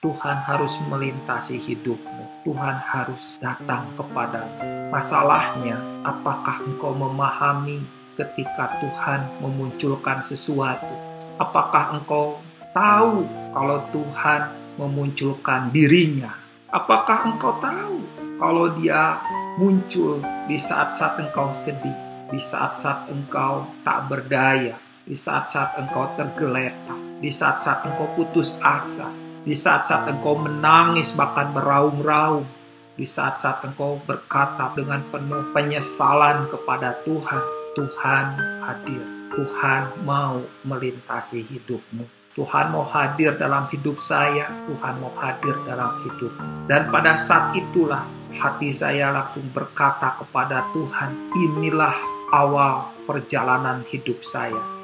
[0.00, 2.48] Tuhan harus melintasi hidupmu.
[2.48, 4.88] Tuhan harus datang kepadamu.
[4.88, 7.84] Masalahnya, apakah engkau memahami
[8.16, 10.88] ketika Tuhan memunculkan sesuatu?
[11.36, 12.40] Apakah engkau
[12.72, 16.32] tahu kalau Tuhan memunculkan dirinya?
[16.72, 18.00] Apakah engkau tahu
[18.40, 19.20] kalau Dia
[19.60, 21.92] muncul di saat-saat engkau sedih,
[22.32, 29.12] di saat-saat engkau tak berdaya, di saat-saat engkau tergeletak, di saat-saat engkau putus asa,
[29.50, 32.46] di saat-saat engkau menangis bahkan beraung-raung,
[32.94, 37.42] di saat-saat engkau berkata dengan penuh penyesalan kepada Tuhan,
[37.74, 38.26] Tuhan
[38.62, 39.02] hadir.
[39.34, 42.06] Tuhan mau melintasi hidupmu.
[42.38, 46.30] Tuhan mau hadir dalam hidup saya, Tuhan mau hadir dalam hidup.
[46.70, 51.98] Dan pada saat itulah hati saya langsung berkata kepada Tuhan, inilah
[52.30, 54.79] awal perjalanan hidup saya